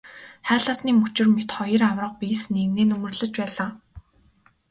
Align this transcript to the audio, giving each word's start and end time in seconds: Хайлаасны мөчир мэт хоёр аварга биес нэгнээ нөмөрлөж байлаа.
Хайлаасны 0.51 0.91
мөчир 1.01 1.27
мэт 1.33 1.49
хоёр 1.57 1.81
аварга 1.91 2.17
биес 2.21 2.43
нэгнээ 2.53 2.85
нөмөрлөж 2.89 3.33
байлаа. 3.39 3.69